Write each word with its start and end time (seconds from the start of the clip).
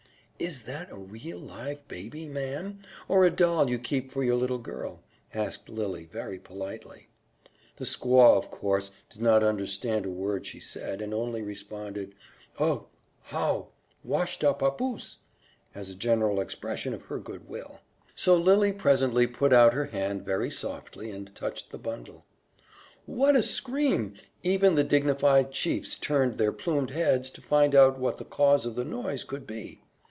"Is 0.39 0.63
that 0.63 0.89
a 0.89 0.95
real, 0.97 1.37
live 1.37 1.87
baby, 1.87 2.25
ma'am, 2.27 2.79
or 3.07 3.23
a 3.25 3.29
doll 3.29 3.69
you 3.69 3.77
keep 3.77 4.11
for 4.11 4.23
your 4.23 4.33
little 4.37 4.57
girl?" 4.57 5.03
asked 5.35 5.69
Lily 5.69 6.05
very 6.05 6.39
politely. 6.39 7.09
The 7.75 7.85
squaw, 7.85 8.37
of 8.39 8.49
course, 8.49 8.89
did 9.11 9.21
not 9.21 9.43
understand 9.43 10.03
a 10.03 10.09
word 10.09 10.47
she 10.47 10.59
said, 10.59 10.99
and 10.99 11.13
only 11.13 11.43
responded: 11.43 12.15
"Ugh! 12.57 12.87
Howe! 13.25 13.67
Washta 14.03 14.57
papoose!" 14.57 15.19
as 15.75 15.91
a 15.91 15.95
general 15.95 16.41
expression 16.41 16.95
of 16.95 17.03
her 17.03 17.19
good 17.19 17.47
will. 17.47 17.79
So 18.15 18.35
Lily 18.35 18.73
presently 18.73 19.27
put 19.27 19.53
out 19.53 19.73
her 19.75 19.85
hand 19.85 20.25
very 20.25 20.49
softly 20.49 21.11
and 21.11 21.35
touched 21.35 21.69
the 21.69 21.77
bundle. 21.77 22.25
What 23.05 23.35
a 23.35 23.43
scream! 23.43 24.15
Even 24.41 24.73
the 24.73 24.83
dignified 24.83 25.51
chiefs 25.51 25.95
turned 25.95 26.39
their 26.39 26.51
plumed 26.51 26.89
heads 26.89 27.29
to 27.29 27.41
find 27.41 27.75
out 27.75 27.99
what 27.99 28.17
the 28.17 28.25
cause 28.25 28.65
of 28.65 28.73
the 28.73 28.83
noise 28.83 29.23
could 29.23 29.45
be. 29.45 29.83